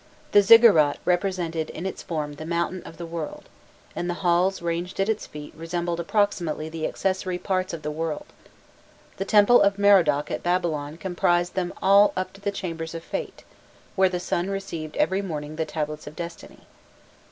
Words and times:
The 0.31 0.41
"ziggurat" 0.41 0.97
represented 1.05 1.69
in 1.69 1.85
its 1.85 2.01
form 2.01 2.33
the 2.33 2.43
mountain 2.47 2.81
of 2.85 2.97
the 2.97 3.05
world, 3.05 3.43
and 3.95 4.09
the 4.09 4.15
halls 4.25 4.59
ranged 4.59 4.99
at 4.99 5.09
its 5.09 5.27
feet 5.27 5.53
resembled 5.55 5.99
approximately 5.99 6.69
the 6.69 6.87
accessory 6.87 7.37
parts 7.37 7.71
of 7.71 7.83
the 7.83 7.91
world: 7.91 8.25
the 9.17 9.25
temple 9.25 9.61
of 9.61 9.77
Merodach 9.77 10.31
at 10.31 10.41
Babylon 10.41 10.97
comprised 10.97 11.53
them 11.53 11.71
all 11.83 12.13
up 12.17 12.33
to 12.33 12.41
the 12.41 12.49
chambers 12.49 12.95
of 12.95 13.03
fate, 13.03 13.43
where 13.95 14.09
the 14.09 14.19
sun 14.19 14.49
received 14.49 14.97
every 14.97 15.21
morning 15.21 15.55
the 15.55 15.65
tablets 15.65 16.07
of 16.07 16.15
destiny. 16.15 16.61